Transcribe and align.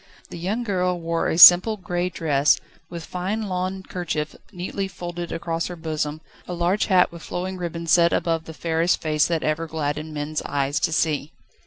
The 0.31 0.39
young 0.39 0.63
girl 0.63 0.99
wore 0.99 1.27
a 1.29 1.37
simple 1.37 1.77
grey 1.77 2.09
dress, 2.09 2.59
with 2.89 3.05
fine 3.05 3.43
lawn 3.43 3.83
kerchief 3.83 4.35
neatly 4.51 4.87
folded 4.87 5.31
across 5.31 5.67
her 5.67 5.75
bosom, 5.75 6.21
a 6.47 6.53
large 6.55 6.87
hat 6.87 7.11
with 7.11 7.21
flowing 7.21 7.55
ribbons 7.55 7.91
sat 7.91 8.11
above 8.11 8.45
the 8.45 8.53
fairest 8.55 8.99
face 8.99 9.27
that 9.27 9.43
ever 9.43 9.67
gladdened 9.67 10.11
men's 10.11 10.41
eyes 10.41 10.79
to 10.79 10.91
see. 10.91 11.33